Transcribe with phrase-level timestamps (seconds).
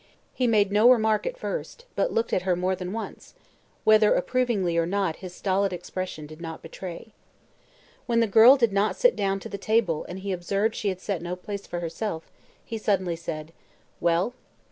[0.33, 3.35] He made no remark at first, but looked at her more than once
[3.83, 7.13] whether approvingly or not his stolid expression did not betray.
[8.07, 10.99] When the girl did not sit down to the table and he observed she had
[11.01, 12.31] set no place for herself,
[12.65, 13.53] he suddenly said:
[13.99, 14.33] "Well?"